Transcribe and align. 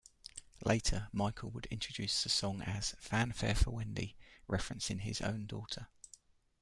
Later, 0.65 1.09
Michael 1.13 1.51
would 1.51 1.67
introduce 1.67 2.23
the 2.23 2.29
song 2.29 2.63
as 2.63 2.95
"Fanfare 2.99 3.53
for 3.53 3.69
Wendy," 3.69 4.15
referencing 4.49 5.01
his 5.01 5.21
own 5.21 5.45
daughter. 5.45 5.89